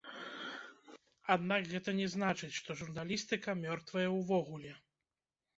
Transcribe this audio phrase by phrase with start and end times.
[1.35, 4.77] Аднак гэта не значыць, што журналістыка мёртвая ўвогуле.